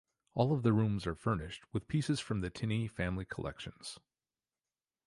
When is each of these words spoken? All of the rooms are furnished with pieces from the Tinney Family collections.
All 0.33 0.51
of 0.51 0.63
the 0.63 0.73
rooms 0.73 1.05
are 1.05 1.13
furnished 1.13 1.63
with 1.71 1.87
pieces 1.87 2.19
from 2.19 2.41
the 2.41 2.49
Tinney 2.49 2.87
Family 2.87 3.23
collections. 3.23 3.99